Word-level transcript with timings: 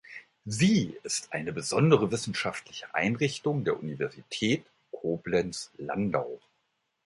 Sie 0.47 0.97
ist 1.03 1.31
eine 1.31 1.53
besondere 1.53 2.11
wissenschaftliche 2.11 2.95
Einrichtung 2.95 3.63
der 3.63 3.77
Universität 3.79 4.65
Koblenz-Landau. 4.91 6.41